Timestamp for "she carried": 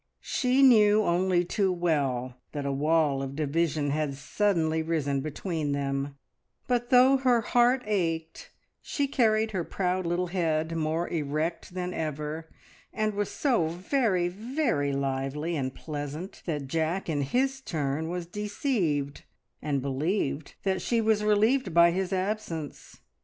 8.81-9.51